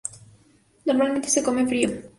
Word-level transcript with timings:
Normalmente 0.83 1.29
se 1.29 1.43
come 1.43 1.67
frío. 1.67 1.89